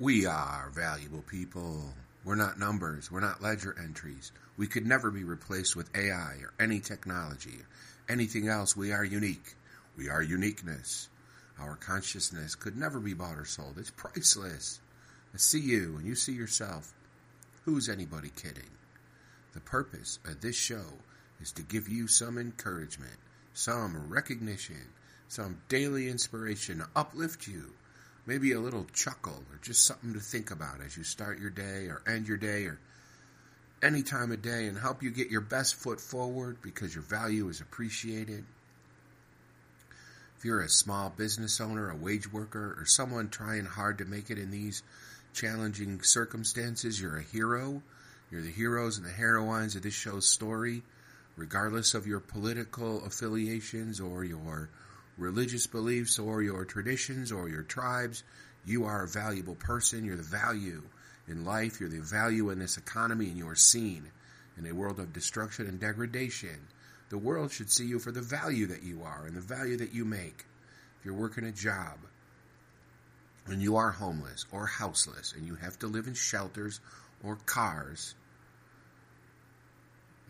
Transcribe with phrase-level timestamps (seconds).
[0.00, 1.92] We are valuable people.
[2.24, 3.10] We're not numbers.
[3.10, 4.30] We're not ledger entries.
[4.56, 8.76] We could never be replaced with AI or any technology or anything else.
[8.76, 9.56] We are unique.
[9.96, 11.08] We are uniqueness.
[11.58, 13.74] Our consciousness could never be bought or sold.
[13.76, 14.78] It's priceless.
[15.34, 16.94] I see you and you see yourself.
[17.64, 18.70] Who's anybody kidding?
[19.52, 20.84] The purpose of this show
[21.40, 23.18] is to give you some encouragement,
[23.52, 24.92] some recognition,
[25.26, 27.72] some daily inspiration to uplift you.
[28.28, 31.86] Maybe a little chuckle or just something to think about as you start your day
[31.86, 32.78] or end your day or
[33.82, 37.48] any time of day and help you get your best foot forward because your value
[37.48, 38.44] is appreciated.
[40.36, 44.28] If you're a small business owner, a wage worker, or someone trying hard to make
[44.28, 44.82] it in these
[45.32, 47.82] challenging circumstances, you're a hero.
[48.30, 50.82] You're the heroes and the heroines of this show's story,
[51.34, 54.68] regardless of your political affiliations or your
[55.18, 58.22] religious beliefs or your traditions or your tribes.
[58.64, 60.04] You are a valuable person.
[60.04, 60.82] You're the value
[61.26, 61.80] in life.
[61.80, 64.10] You're the value in this economy and you're seen
[64.56, 66.68] in a world of destruction and degradation.
[67.10, 69.94] The world should see you for the value that you are and the value that
[69.94, 70.44] you make.
[70.98, 71.98] If you're working a job
[73.46, 76.80] and you are homeless or houseless and you have to live in shelters
[77.24, 78.14] or cars,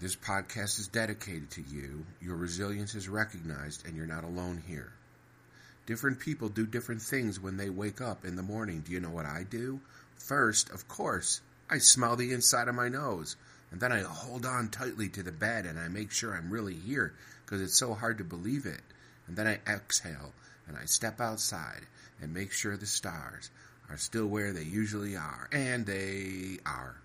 [0.00, 2.06] this podcast is dedicated to you.
[2.20, 4.92] Your resilience is recognized and you're not alone here.
[5.86, 8.80] Different people do different things when they wake up in the morning.
[8.80, 9.80] Do you know what I do?
[10.16, 13.36] First, of course, I smell the inside of my nose.
[13.70, 16.74] And then I hold on tightly to the bed and I make sure I'm really
[16.74, 17.12] here
[17.44, 18.80] because it's so hard to believe it.
[19.26, 20.32] And then I exhale
[20.66, 21.86] and I step outside
[22.22, 23.50] and make sure the stars
[23.90, 25.48] are still where they usually are.
[25.50, 26.96] And they are.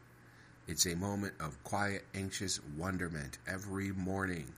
[0.68, 4.54] It's a moment of quiet, anxious wonderment every morning.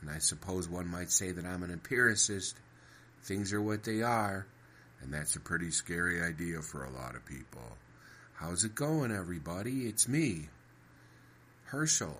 [0.00, 2.56] And I suppose one might say that I'm an empiricist.
[3.22, 4.46] Things are what they are.
[5.02, 7.76] And that's a pretty scary idea for a lot of people.
[8.34, 9.86] How's it going, everybody?
[9.86, 10.48] It's me,
[11.64, 12.16] Herschel.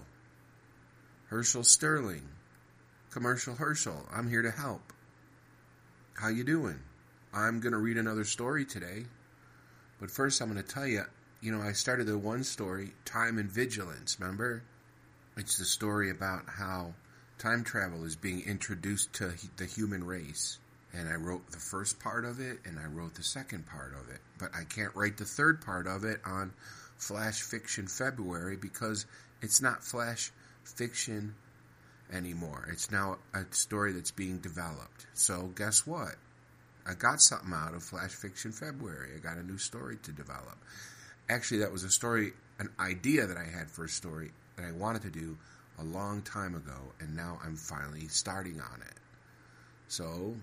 [1.26, 2.28] Herschel Sterling.
[3.10, 4.06] Commercial Herschel.
[4.12, 4.92] I'm here to help.
[6.14, 6.80] How you doing?
[7.32, 9.04] I'm going to read another story today.
[10.00, 11.04] But first I'm going to tell you,
[11.40, 14.62] you know, I started the one story, Time and Vigilance, remember?
[15.36, 16.94] It's the story about how
[17.38, 20.58] time travel is being introduced to the human race.
[20.92, 24.12] And I wrote the first part of it and I wrote the second part of
[24.12, 24.20] it.
[24.38, 26.52] But I can't write the third part of it on
[26.96, 29.06] Flash Fiction February because
[29.40, 30.32] it's not Flash
[30.64, 31.34] Fiction
[32.12, 32.66] anymore.
[32.72, 35.06] It's now a story that's being developed.
[35.14, 36.16] So guess what?
[36.86, 39.10] I got something out of Flash Fiction February.
[39.14, 40.56] I got a new story to develop.
[41.30, 44.72] Actually, that was a story, an idea that I had for a story that I
[44.72, 45.36] wanted to do
[45.78, 48.94] a long time ago, and now I'm finally starting on it.
[49.88, 50.34] So,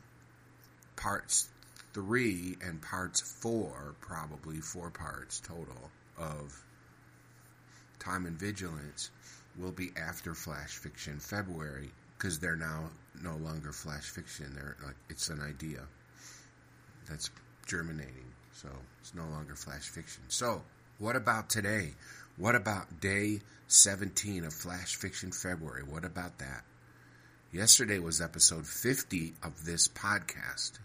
[0.95, 1.49] parts
[1.93, 6.53] three and parts four, probably four parts total, of
[7.99, 9.09] Time and Vigilance
[9.57, 12.89] will be after Flash Fiction February because they're now
[13.21, 14.53] no longer Flash Fiction.
[14.53, 15.81] They're like it's an idea
[17.09, 17.29] that's
[17.65, 18.69] germinating, so
[19.01, 20.23] it's no longer Flash Fiction.
[20.29, 20.61] So,
[20.97, 21.91] what about today?
[22.37, 25.83] What about day 17 of Flash Fiction February?
[25.83, 26.63] What about that?
[27.51, 30.79] Yesterday was episode 50 of this podcast,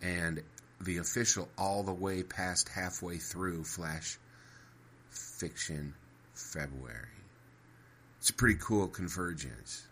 [0.00, 0.42] and
[0.80, 4.18] the official all the way past halfway through Flash
[5.10, 5.94] Fiction
[6.34, 7.08] February.
[8.18, 9.86] It's a pretty cool convergence.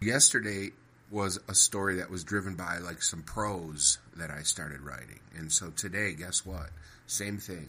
[0.00, 0.70] Yesterday
[1.10, 5.20] was a story that was driven by like some prose that I started writing.
[5.36, 6.70] And so today, guess what?
[7.06, 7.68] Same thing.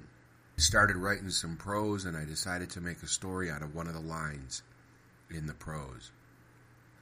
[0.57, 3.93] Started writing some prose and I decided to make a story out of one of
[3.93, 4.61] the lines
[5.31, 6.11] in the prose.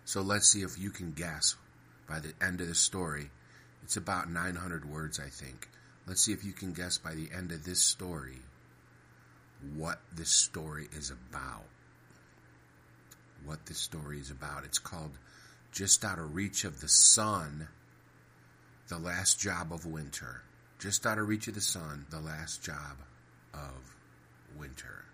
[0.06, 1.56] So let's see if you can guess
[2.08, 3.30] by the end of the story.
[3.84, 5.68] It's about 900 words, I think.
[6.08, 8.40] Let's see if you can guess by the end of this story
[9.76, 11.66] what this story is about.
[13.46, 14.64] What this story is about.
[14.64, 15.12] It's called
[15.72, 17.68] Just Out of Reach of the Sun,
[18.88, 20.42] The Last Job of Winter.
[20.80, 22.98] Just Out of Reach of the Sun, The Last Job
[23.54, 23.96] of
[24.58, 25.06] Winter.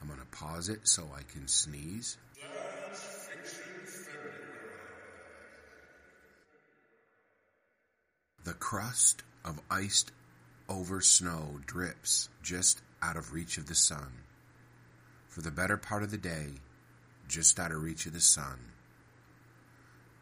[0.00, 2.16] I'm going to pause it so I can sneeze.
[8.44, 10.12] The crust of iced
[10.68, 14.12] over snow drips just out of reach of the sun.
[15.28, 16.46] For the better part of the day,
[17.28, 18.58] just out of reach of the sun.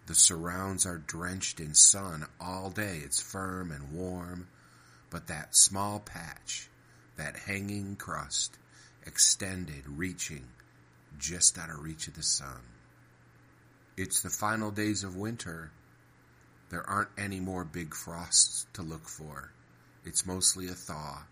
[0.06, 3.00] The surrounds are drenched in sun all day.
[3.02, 4.48] It's firm and warm,
[5.10, 6.68] but that small patch,
[7.16, 8.58] that hanging crust,
[9.06, 10.48] extended, reaching,
[11.18, 12.60] just out of reach of the sun.
[13.96, 15.70] It's the final days of winter.
[16.68, 19.52] There aren't any more big frosts to look for.
[20.04, 21.22] it's mostly a thaw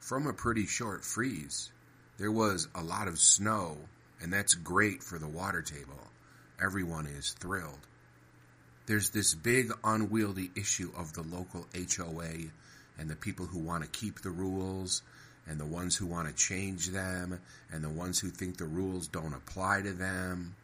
[0.00, 1.70] from a pretty short freeze.
[2.18, 3.78] There was a lot of snow,
[4.20, 6.08] and that's great for the water table.
[6.60, 7.86] Everyone is thrilled.
[8.88, 12.48] There's this big unwieldy issue of the local HOA
[12.98, 15.02] and the people who want to keep the rules
[15.46, 17.38] and the ones who want to change them
[17.70, 20.54] and the ones who think the rules don't apply to them.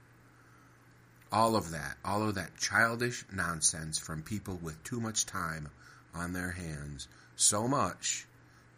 [1.31, 5.69] All of that, all of that childish nonsense from people with too much time
[6.15, 7.09] on their hands.
[7.37, 8.26] So much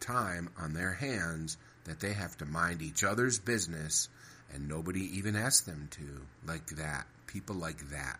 [0.01, 1.55] time on their hands
[1.85, 4.09] that they have to mind each other's business
[4.53, 6.25] and nobody even asks them to.
[6.45, 7.07] Like that.
[7.27, 8.19] People like that.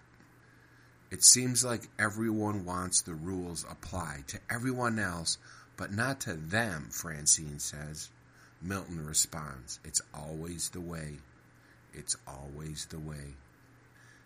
[1.10, 5.38] It seems like everyone wants the rules applied to everyone else,
[5.78, 8.10] but not to them, Francine says.
[8.62, 11.18] Milton responds, It's always the way.
[11.94, 13.36] It's always the way.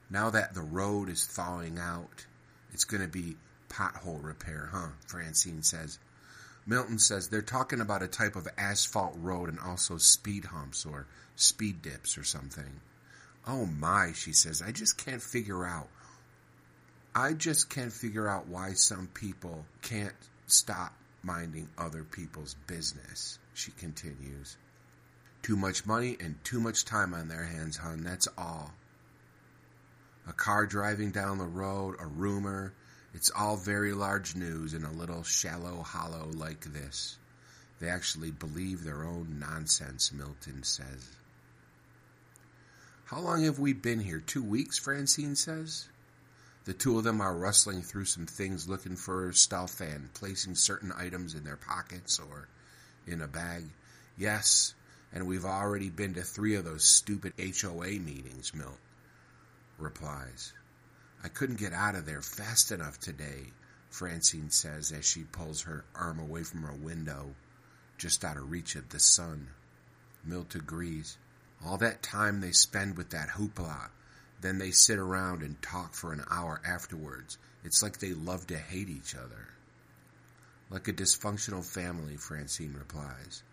[0.10, 2.26] Now that the road is thawing out,
[2.74, 3.38] it's going to be
[3.70, 4.90] pothole repair, huh?
[5.06, 6.00] Francine says.
[6.66, 11.08] Milton says they're talking about a type of asphalt road and also speed humps or
[11.36, 12.82] speed dips or something.
[13.48, 15.88] Oh my, she says, I just can't figure out.
[17.14, 20.16] I just can't figure out why some people can't
[20.48, 20.94] stop
[21.24, 24.58] minding other people's business, she continues.
[25.42, 28.72] Too much money and too much time on their hands, hon, that's all.
[30.28, 32.74] A car driving down the road, a rumor,
[33.14, 37.18] it's all very large news in a little shallow hollow like this.
[37.80, 41.10] They actually believe their own nonsense, Milton says.
[43.06, 44.24] How long have we been here?
[44.26, 45.90] Two weeks, Francine says.
[46.66, 50.92] The two of them are rustling through some things looking for stuff and placing certain
[50.96, 52.48] items in their pockets or
[53.08, 53.64] in a bag.
[54.18, 54.76] Yes,
[55.12, 58.78] and we've already been to three of those stupid HOA meetings, Milt
[59.80, 60.54] replies.
[61.24, 63.52] I couldn't get out of there fast enough today,
[63.90, 67.36] Francine says as she pulls her arm away from her window,
[67.98, 69.48] just out of reach of the sun.
[70.24, 71.18] Milt agrees.
[71.66, 73.90] All that time they spend with that hoopla,
[74.42, 77.38] then they sit around and talk for an hour afterwards.
[77.64, 79.48] It's like they love to hate each other.
[80.70, 83.44] Like a dysfunctional family, Francine replies.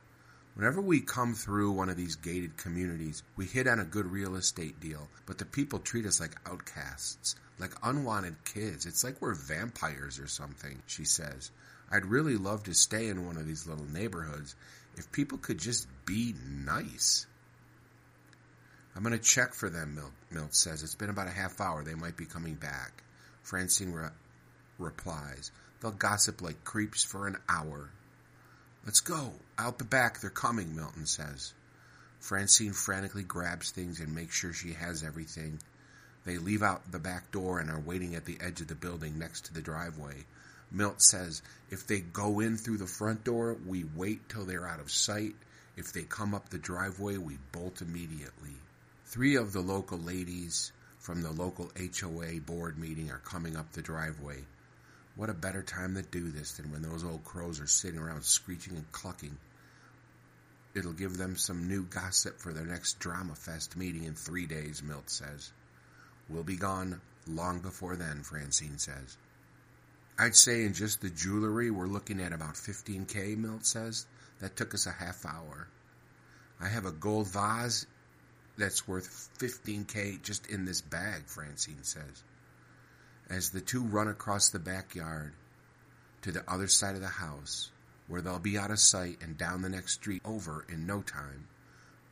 [0.54, 4.34] Whenever we come through one of these gated communities, we hit on a good real
[4.34, 8.86] estate deal, but the people treat us like outcasts, like unwanted kids.
[8.86, 11.52] It's like we're vampires or something, she says.
[11.90, 14.56] I'd really love to stay in one of these little neighborhoods
[14.96, 17.26] if people could just be nice.
[18.98, 19.96] I'm going to check for them,
[20.32, 20.82] Milt, says.
[20.82, 21.84] It's been about a half hour.
[21.84, 23.04] They might be coming back.
[23.44, 24.08] Francine re-
[24.76, 25.52] replies.
[25.80, 27.90] They'll gossip like creeps for an hour.
[28.84, 29.34] Let's go.
[29.56, 31.52] Out the back, they're coming, Milton says.
[32.18, 35.60] Francine frantically grabs things and makes sure she has everything.
[36.24, 39.16] They leave out the back door and are waiting at the edge of the building
[39.16, 40.24] next to the driveway.
[40.72, 41.40] Milt says,
[41.70, 45.36] if they go in through the front door, we wait till they're out of sight.
[45.76, 48.56] If they come up the driveway, we bolt immediately.
[49.10, 53.80] Three of the local ladies from the local HOA board meeting are coming up the
[53.80, 54.44] driveway.
[55.16, 58.22] What a better time to do this than when those old crows are sitting around
[58.22, 59.38] screeching and clucking.
[60.74, 64.82] It'll give them some new gossip for their next Drama Fest meeting in three days,
[64.82, 65.52] Milt says.
[66.28, 69.16] We'll be gone long before then, Francine says.
[70.18, 74.04] I'd say in just the jewelry we're looking at about 15k, Milt says.
[74.40, 75.66] That took us a half hour.
[76.60, 77.86] I have a gold vase
[78.58, 82.24] that's worth 15k just in this bag, Francine says
[83.30, 85.32] as the two run across the backyard
[86.22, 87.70] to the other side of the house,
[88.06, 91.46] where they'll be out of sight and down the next street over in no time.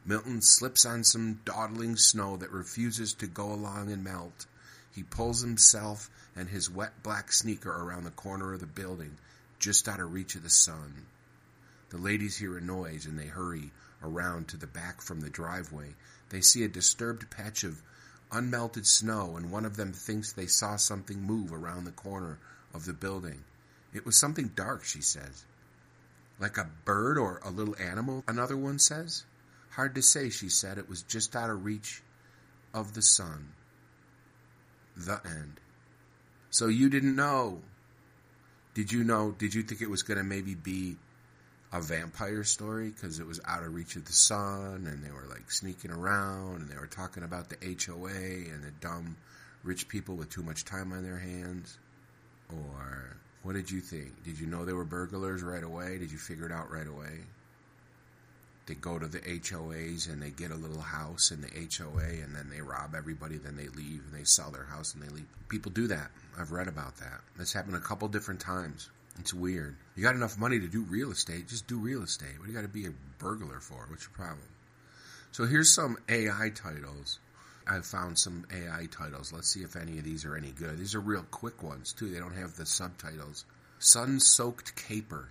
[0.04, 4.46] Milton slips on some dawdling snow that refuses to go along and melt.
[4.94, 9.16] He pulls himself and his wet black sneaker around the corner of the building,
[9.58, 11.06] just out of reach of the sun.
[11.88, 13.72] The ladies hear a noise and they hurry
[14.02, 15.94] around to the back from the driveway.
[16.30, 17.82] They see a disturbed patch of
[18.32, 22.38] unmelted snow, and one of them thinks they saw something move around the corner
[22.74, 23.44] of the building.
[23.92, 25.44] It was something dark, she says.
[26.38, 29.24] Like a bird or a little animal, another one says.
[29.70, 30.78] Hard to say, she said.
[30.78, 32.02] It was just out of reach
[32.74, 33.52] of the sun.
[34.96, 35.60] The end.
[36.50, 37.60] So you didn't know.
[38.74, 39.32] Did you know?
[39.32, 40.96] Did you think it was going to maybe be
[41.76, 45.26] a vampire story because it was out of reach of the sun and they were
[45.28, 49.16] like sneaking around and they were talking about the HOA and the dumb
[49.62, 51.78] rich people with too much time on their hands?
[52.50, 54.24] Or what did you think?
[54.24, 55.98] Did you know they were burglars right away?
[55.98, 57.20] Did you figure it out right away?
[58.66, 62.34] They go to the HOAs and they get a little house in the HOA and
[62.34, 65.26] then they rob everybody, then they leave and they sell their house and they leave.
[65.48, 66.10] People do that.
[66.38, 67.20] I've read about that.
[67.36, 68.88] This happened a couple different times.
[69.18, 69.76] It's weird.
[69.94, 72.38] You got enough money to do real estate, just do real estate.
[72.38, 73.86] What do you got to be a burglar for?
[73.88, 74.46] What's your problem?
[75.32, 77.18] So here's some AI titles.
[77.66, 79.32] I found some AI titles.
[79.32, 80.78] Let's see if any of these are any good.
[80.78, 82.08] These are real quick ones, too.
[82.08, 83.44] They don't have the subtitles.
[83.78, 85.28] Sun soaked caper.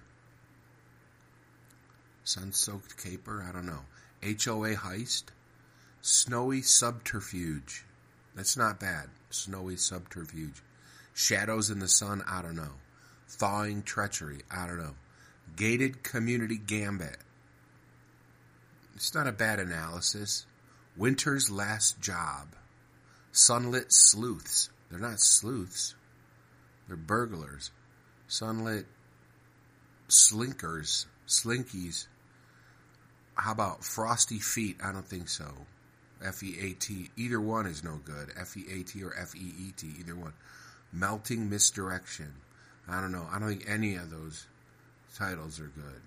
[2.23, 3.45] Sun soaked caper?
[3.47, 3.85] I don't know.
[4.21, 5.25] HOA heist.
[6.01, 7.85] Snowy subterfuge.
[8.35, 9.09] That's not bad.
[9.29, 10.61] Snowy subterfuge.
[11.13, 12.21] Shadows in the sun?
[12.27, 12.73] I don't know.
[13.27, 14.41] Thawing treachery?
[14.51, 14.95] I don't know.
[15.55, 17.17] Gated community gambit.
[18.95, 20.45] It's not a bad analysis.
[20.95, 22.55] Winter's last job.
[23.31, 24.69] Sunlit sleuths.
[24.89, 25.95] They're not sleuths.
[26.87, 27.71] They're burglars.
[28.27, 28.85] Sunlit
[30.07, 31.07] slinkers.
[31.27, 32.07] Slinkies.
[33.35, 34.77] How about frosty feet?
[34.81, 35.65] I don't think so.
[36.23, 37.09] F E A T.
[37.17, 38.31] Either one is no good.
[38.39, 39.87] F E A T or F E E T.
[39.99, 40.33] Either one.
[40.93, 42.33] Melting misdirection.
[42.87, 43.27] I don't know.
[43.31, 44.45] I don't think any of those
[45.15, 46.01] titles are good.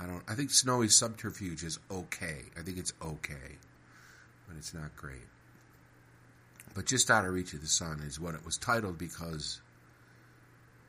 [0.00, 0.22] I don't.
[0.28, 2.42] I think Snowy Subterfuge is okay.
[2.58, 3.58] I think it's okay,
[4.48, 5.28] but it's not great.
[6.74, 9.60] But just out of reach of the sun is what it was titled because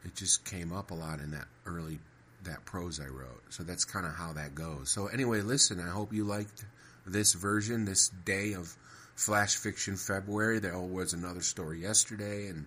[0.06, 2.00] it just came up a lot in that early
[2.46, 3.42] that prose I wrote.
[3.50, 4.90] So that's kind of how that goes.
[4.90, 5.80] So anyway, listen.
[5.80, 6.66] I hope you liked
[7.06, 8.76] this version, this day of
[9.16, 10.60] Flash Fiction February.
[10.60, 12.66] There was another story yesterday, and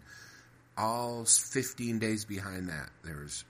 [0.76, 3.44] all 15 days behind that, there's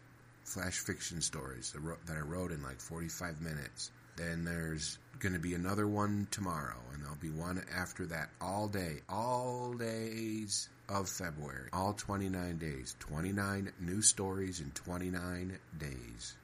[0.44, 1.74] flash fiction stories
[2.06, 3.90] that I wrote in like 45 minutes.
[4.16, 8.68] Then there's going to be another one tomorrow, and there'll be one after that all
[8.68, 12.96] day, all days of February, all 29 days.
[13.00, 16.36] 29 new stories in 29 days.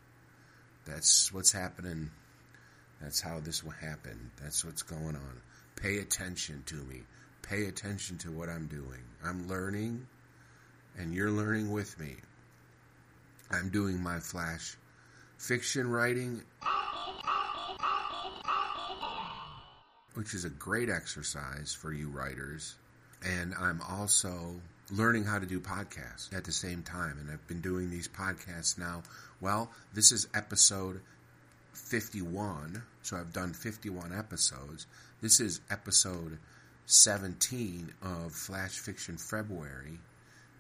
[0.85, 2.11] That's what's happening.
[3.01, 4.31] That's how this will happen.
[4.43, 5.43] That's what's going on.
[5.77, 7.03] Pay attention to me.
[7.43, 9.03] Pay attention to what I'm doing.
[9.25, 10.07] I'm learning,
[10.99, 12.17] and you're learning with me.
[13.51, 14.77] I'm doing my flash
[15.39, 16.43] fiction writing,
[20.15, 22.77] which is a great exercise for you writers.
[23.25, 27.19] And I'm also learning how to do podcasts at the same time.
[27.21, 29.03] And I've been doing these podcasts now.
[29.41, 31.01] Well, this is episode
[31.73, 32.83] 51.
[33.03, 34.87] So I've done 51 episodes.
[35.21, 36.39] This is episode
[36.87, 39.99] 17 of Flash Fiction February.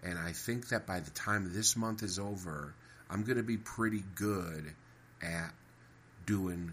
[0.02, 2.74] And I think that by the time this month is over,
[3.08, 4.72] I'm going to be pretty good
[5.22, 5.52] at
[6.26, 6.72] doing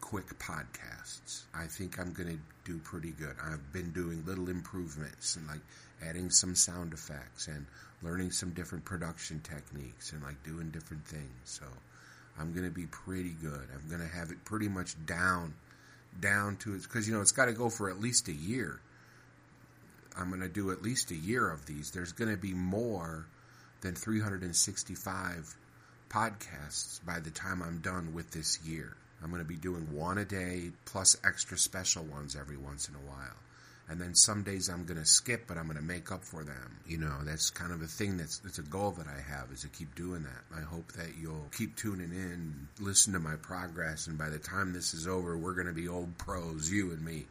[0.00, 1.42] quick podcasts.
[1.54, 3.34] I think I'm going to do pretty good.
[3.42, 5.60] I've been doing little improvements and like
[6.06, 7.66] adding some sound effects and
[8.02, 11.30] learning some different production techniques and like doing different things.
[11.44, 11.64] So
[12.38, 13.68] I'm going to be pretty good.
[13.74, 15.54] I'm going to have it pretty much down
[16.20, 18.80] down to it because you know it's got to go for at least a year
[20.16, 21.90] I'm going to do at least a year of these.
[21.90, 23.26] There's going to be more
[23.82, 25.54] than 365
[26.08, 28.96] podcasts by the time I'm done with this year.
[29.22, 32.94] I'm going to be doing one a day plus extra special ones every once in
[32.94, 33.36] a while.
[33.88, 36.42] And then some days I'm going to skip, but I'm going to make up for
[36.42, 36.78] them.
[36.88, 39.62] You know, that's kind of a thing that's, it's a goal that I have is
[39.62, 40.56] to keep doing that.
[40.56, 44.72] I hope that you'll keep tuning in, listen to my progress, and by the time
[44.72, 47.26] this is over, we're going to be old pros, you and me.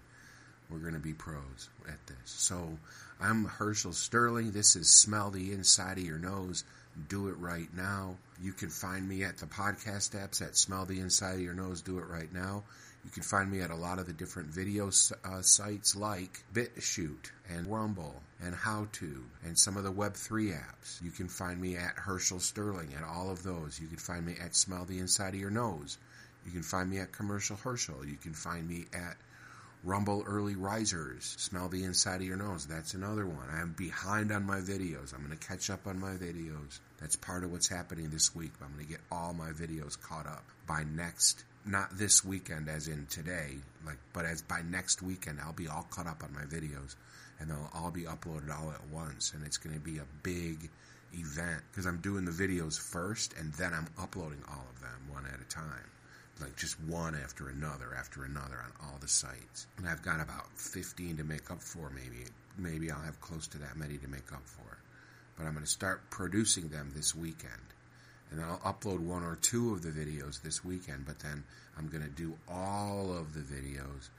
[0.69, 2.17] We're going to be pros at this.
[2.25, 2.77] So
[3.19, 4.51] I'm Herschel Sterling.
[4.51, 6.63] This is Smell the Inside of Your Nose.
[7.07, 8.17] Do it right now.
[8.41, 11.81] You can find me at the podcast apps at Smell the Inside of Your Nose.
[11.81, 12.63] Do it right now.
[13.03, 17.29] You can find me at a lot of the different video uh, sites like BitChute
[17.47, 21.03] and Rumble and HowTube and some of the Web3 apps.
[21.03, 23.79] You can find me at Herschel Sterling at all of those.
[23.79, 25.99] You can find me at Smell the Inside of Your Nose.
[26.45, 28.05] You can find me at Commercial Herschel.
[28.05, 29.17] You can find me at
[29.85, 31.35] Rumble Early Risers.
[31.37, 32.65] Smell the inside of your nose.
[32.65, 33.47] That's another one.
[33.53, 35.13] I'm behind on my videos.
[35.13, 36.79] I'm going to catch up on my videos.
[36.99, 38.51] That's part of what's happening this week.
[38.63, 42.87] I'm going to get all my videos caught up by next, not this weekend as
[42.87, 46.45] in today, like, but as by next weekend, I'll be all caught up on my
[46.45, 46.95] videos
[47.39, 49.33] and they'll all be uploaded all at once.
[49.35, 50.67] And it's going to be a big
[51.13, 55.25] event because I'm doing the videos first and then I'm uploading all of them one
[55.27, 55.91] at a time
[56.41, 59.67] like just one after another after another on all the sites.
[59.77, 62.25] And I've got about 15 to make up for maybe.
[62.57, 64.77] Maybe I'll have close to that many to make up for.
[65.37, 67.51] But I'm going to start producing them this weekend.
[68.31, 71.43] And I'll upload one or two of the videos this weekend, but then
[71.77, 74.09] I'm going to do all of the videos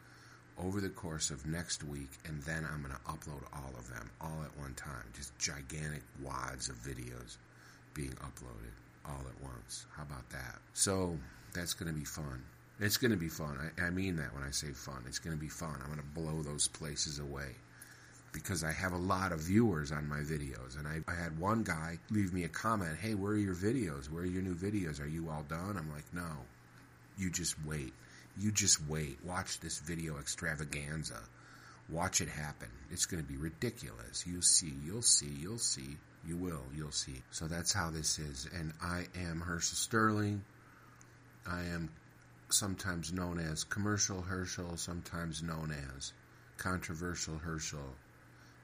[0.59, 4.11] over the course of next week, and then I'm going to upload all of them
[4.21, 5.05] all at one time.
[5.15, 7.37] Just gigantic wads of videos
[7.95, 8.73] being uploaded
[9.05, 9.87] all at once.
[9.95, 10.59] How about that?
[10.73, 11.19] So
[11.55, 12.43] that's going to be fun.
[12.79, 13.59] It's going to be fun.
[13.79, 15.05] I, I mean that when I say fun.
[15.07, 15.75] It's going to be fun.
[15.81, 17.55] I'm going to blow those places away
[18.33, 20.79] because I have a lot of viewers on my videos.
[20.79, 24.11] And I, I had one guy leave me a comment, Hey, where are your videos?
[24.11, 25.01] Where are your new videos?
[25.01, 25.77] Are you all done?
[25.79, 26.29] I'm like, No,
[27.17, 27.95] you just wait.
[28.39, 29.19] You just wait.
[29.25, 31.19] Watch this video extravaganza.
[31.89, 32.69] Watch it happen.
[32.91, 34.25] It's going to be ridiculous.
[34.27, 35.97] You'll see, you'll see, you'll see.
[36.27, 37.23] You will, you'll see.
[37.31, 38.49] So that's how this is.
[38.53, 40.43] And I am Herschel Sterling.
[41.49, 41.91] I am
[42.49, 46.13] sometimes known as Commercial Herschel, sometimes known as
[46.59, 47.95] Controversial Herschel,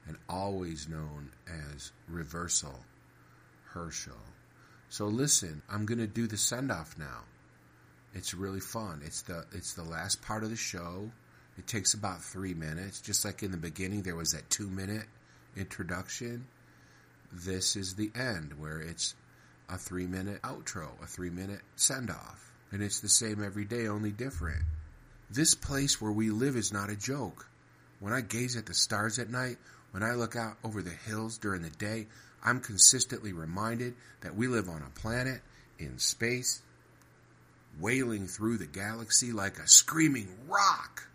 [0.07, 2.79] and always known as Reversal
[3.65, 4.21] Herschel.
[4.89, 7.23] So listen, I'm going to do the send off now.
[8.13, 9.01] It's really fun.
[9.03, 11.09] It's the it's the last part of the show.
[11.57, 13.01] It takes about three minutes.
[13.01, 15.05] Just like in the beginning, there was that two minute
[15.55, 16.45] introduction.
[17.31, 19.15] This is the end where it's
[19.67, 22.52] a three minute outro, a three minute send off.
[22.73, 24.63] And it's the same every day, only different.
[25.29, 27.47] This place where we live is not a joke.
[27.99, 29.57] When I gaze at the stars at night,
[29.91, 32.07] when I look out over the hills during the day,
[32.43, 35.41] I'm consistently reminded that we live on a planet
[35.77, 36.63] in space,
[37.79, 41.07] wailing through the galaxy like a screaming rock.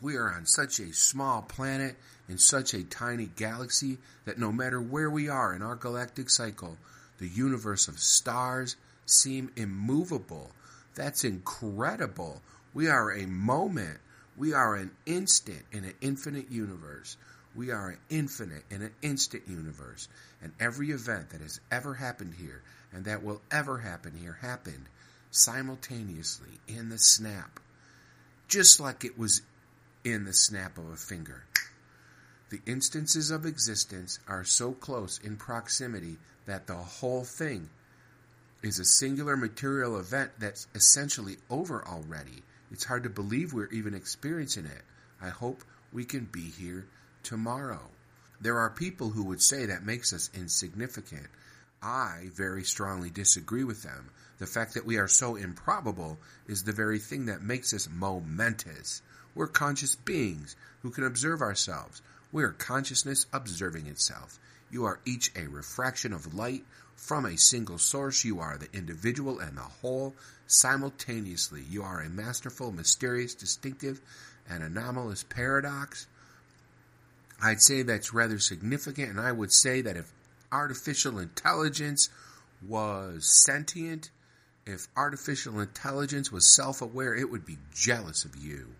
[0.00, 1.94] We are on such a small planet
[2.28, 6.76] in such a tiny galaxy that no matter where we are in our galactic cycle,
[7.18, 8.74] the universe of stars
[9.06, 10.52] seem immovable.
[10.94, 12.42] That's incredible.
[12.74, 13.98] We are a moment.
[14.36, 17.16] We are an instant in an infinite universe.
[17.54, 20.08] We are an infinite in an instant universe.
[20.42, 24.86] And every event that has ever happened here and that will ever happen here happened
[25.30, 27.60] simultaneously in the snap.
[28.48, 29.42] Just like it was
[30.04, 31.44] in the snap of a finger.
[32.50, 36.16] The instances of existence are so close in proximity
[36.46, 37.70] that the whole thing
[38.62, 42.42] is a singular material event that's essentially over already.
[42.70, 44.82] It's hard to believe we're even experiencing it.
[45.20, 46.86] I hope we can be here
[47.22, 47.90] tomorrow.
[48.40, 51.26] There are people who would say that makes us insignificant.
[51.82, 54.10] I very strongly disagree with them.
[54.38, 59.00] The fact that we are so improbable is the very thing that makes us momentous.
[59.34, 62.02] We're conscious beings who can observe ourselves.
[62.32, 64.38] We are consciousness observing itself.
[64.70, 66.64] You are each a refraction of light
[66.96, 68.24] from a single source.
[68.24, 70.14] You are the individual and the whole
[70.46, 71.62] simultaneously.
[71.68, 74.00] You are a masterful, mysterious, distinctive,
[74.48, 76.06] and anomalous paradox.
[77.42, 80.12] I'd say that's rather significant, and I would say that if
[80.50, 82.08] artificial intelligence
[82.66, 84.10] was sentient,
[84.64, 88.74] if artificial intelligence was self aware, it would be jealous of you.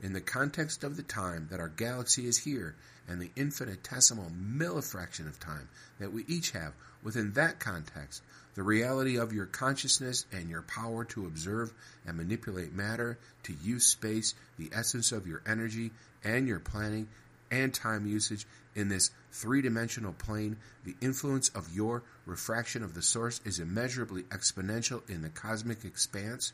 [0.00, 2.76] In the context of the time that our galaxy is here
[3.08, 8.22] and the infinitesimal millifraction of time that we each have, within that context,
[8.54, 11.72] the reality of your consciousness and your power to observe
[12.06, 15.90] and manipulate matter, to use space, the essence of your energy
[16.22, 17.08] and your planning
[17.50, 23.02] and time usage in this three dimensional plane, the influence of your refraction of the
[23.02, 26.52] source is immeasurably exponential in the cosmic expanse.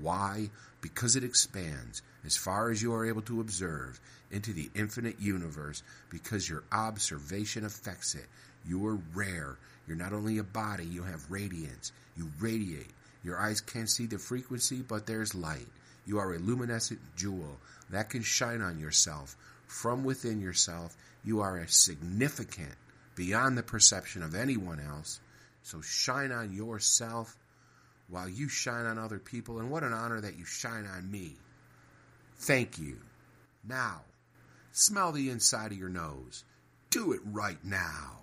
[0.00, 0.50] Why?
[0.80, 4.00] Because it expands as far as you are able to observe
[4.30, 8.26] into the infinite universe because your observation affects it.
[8.66, 9.58] You are rare.
[9.86, 11.92] You're not only a body, you have radiance.
[12.16, 12.90] You radiate.
[13.24, 15.68] Your eyes can't see the frequency, but there's light.
[16.06, 17.58] You are a luminescent jewel
[17.90, 19.36] that can shine on yourself.
[19.66, 22.74] From within yourself, you are a significant
[23.14, 25.20] beyond the perception of anyone else.
[25.62, 27.36] So shine on yourself
[28.08, 29.58] while you shine on other people.
[29.58, 31.36] And what an honor that you shine on me.
[32.36, 32.98] Thank you.
[33.66, 34.02] Now,
[34.72, 36.44] smell the inside of your nose.
[36.90, 38.18] Do it right now.